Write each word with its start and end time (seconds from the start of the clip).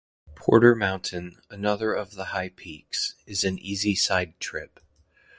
Porter 0.33 0.73
Mountain, 0.73 1.43
another 1.51 1.93
of 1.93 2.15
the 2.15 2.25
High 2.33 2.49
Peaks, 2.49 3.13
is 3.27 3.43
an 3.43 3.59
easy 3.59 3.93
side-trip. 3.93 4.79